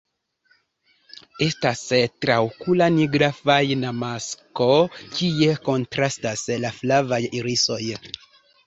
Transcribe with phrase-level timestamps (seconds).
[1.47, 1.83] Estas
[2.25, 4.71] traokula nigra fajna masko
[5.21, 7.83] kie kontrastas la flavaj irisoj.